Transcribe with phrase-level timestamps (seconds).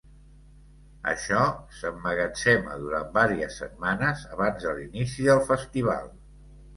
[1.09, 1.41] Això
[1.79, 6.09] s'emmagatzema durant vàries setmanes abans de l'inici del festival.